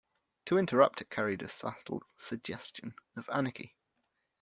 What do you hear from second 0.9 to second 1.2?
it